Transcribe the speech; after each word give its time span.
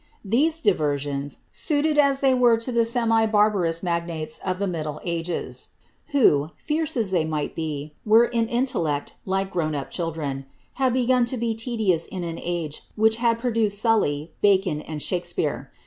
These 0.25 0.59
diversions, 0.61 1.37
suited 1.51 1.95
as 1.99 2.21
they 2.21 2.33
were 2.33 2.57
to 2.57 2.71
the 2.71 2.85
semi 2.85 3.27
barbarous 3.27 3.83
magnates 3.83 4.39
of 4.43 4.57
the 4.57 4.65
middle 4.65 4.99
ages— 5.05 5.69
who, 6.07 6.49
fierce 6.57 6.97
as 6.97 7.11
they 7.11 7.23
might 7.23 7.53
be, 7.53 7.93
were 8.03 8.25
in 8.25 8.47
intellect 8.47 9.13
like 9.27 9.51
grown 9.51 9.75
up 9.75 9.91
children— 9.91 10.47
had 10.81 10.91
begun 10.93 11.25
to 11.25 11.37
be 11.37 11.53
tedious 11.53 12.07
in 12.07 12.23
an 12.23 12.39
age 12.41 12.81
which 12.95 13.17
had 13.17 13.37
produced 13.37 13.77
Sully, 13.77 14.31
Bacon, 14.41 14.81
and 14.81 15.03
Shakspeare. 15.03 15.69